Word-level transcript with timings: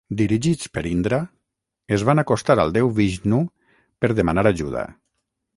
Dirigits 0.19 0.69
per 0.77 0.83
Indra, 0.91 1.19
es 1.99 2.07
van 2.11 2.23
acostar 2.23 2.57
al 2.65 2.75
déu 2.81 2.91
Vishnu 3.01 3.45
per 4.05 4.15
demanar 4.23 4.49
ajuda. 4.53 4.91